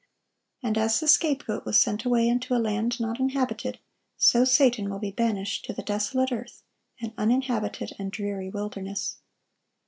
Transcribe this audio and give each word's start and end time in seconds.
And 0.63 0.79
as 0.79 0.99
the 0.99 1.07
scapegoat 1.07 1.63
was 1.63 1.79
sent 1.79 2.05
away 2.05 2.27
into 2.27 2.55
a 2.55 2.55
land 2.57 2.99
not 2.99 3.19
inhabited, 3.19 3.77
so 4.17 4.43
Satan 4.43 4.89
will 4.89 4.97
be 4.97 5.11
banished 5.11 5.63
to 5.65 5.73
the 5.73 5.83
desolate 5.83 6.31
earth, 6.31 6.63
an 7.01 7.13
uninhabited 7.19 7.93
and 7.99 8.11
dreary 8.11 8.49
wilderness. 8.49 9.17